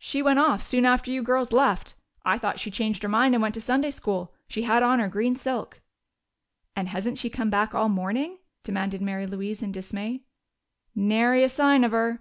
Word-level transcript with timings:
"She 0.00 0.20
went 0.20 0.40
off 0.40 0.62
soon 0.64 0.84
after 0.84 1.12
you 1.12 1.22
girls 1.22 1.52
left. 1.52 1.94
I 2.24 2.38
thought 2.38 2.58
she 2.58 2.72
changed 2.72 3.04
her 3.04 3.08
mind 3.08 3.36
and 3.36 3.42
went 3.42 3.54
to 3.54 3.60
Sunday 3.60 3.92
school. 3.92 4.34
She 4.48 4.62
had 4.62 4.82
on 4.82 4.98
her 4.98 5.06
green 5.06 5.36
silk." 5.36 5.80
"And 6.74 6.88
hasn't 6.88 7.18
she 7.18 7.30
come 7.30 7.50
back 7.50 7.72
all 7.72 7.88
morning?" 7.88 8.38
demanded 8.64 9.00
Mary 9.00 9.28
Louise 9.28 9.62
in 9.62 9.70
dismay. 9.70 10.24
"Nary 10.96 11.44
a 11.44 11.48
sign 11.48 11.84
of 11.84 11.92
her." 11.92 12.20